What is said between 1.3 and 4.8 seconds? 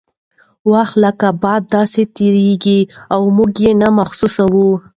باد داسې تیریږي او موږ یې نه محسوسوو.